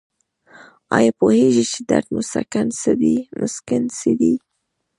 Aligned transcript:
ایا 0.97 1.11
پوهیږئ 1.19 1.63
چې 1.71 1.79
درد 1.89 2.07
مسکن 2.15 3.85
څه 4.01 4.11
دي؟ 4.19 4.33